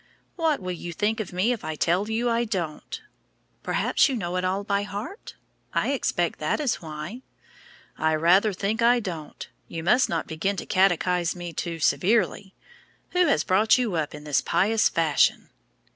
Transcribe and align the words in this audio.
"What 0.35 0.59
will 0.59 0.71
you 0.71 0.93
think 0.93 1.19
of 1.19 1.31
me 1.31 1.51
if 1.51 1.63
I 1.63 1.75
tell 1.75 2.09
you 2.09 2.27
I 2.27 2.43
don't?" 2.43 3.03
"Perhaps 3.61 4.09
you 4.09 4.15
know 4.15 4.35
it 4.35 4.43
all 4.43 4.63
by 4.63 4.81
heart? 4.81 5.35
I 5.75 5.91
expect 5.91 6.39
that 6.39 6.59
is 6.59 6.81
why." 6.81 7.21
"I 7.99 8.15
rather 8.15 8.51
think 8.51 8.81
I 8.81 8.99
don't. 8.99 9.47
You 9.67 9.83
must 9.83 10.09
not 10.09 10.25
begin 10.25 10.55
to 10.55 10.65
catechise 10.65 11.35
me 11.35 11.53
too 11.53 11.77
severely. 11.77 12.55
Who 13.11 13.27
has 13.27 13.43
brought 13.43 13.77
you 13.77 13.93
up 13.93 14.15
in 14.15 14.23
this 14.23 14.41
pious 14.41 14.89
fashion?" 14.89 15.49